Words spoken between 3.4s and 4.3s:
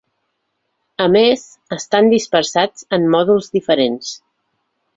diferents.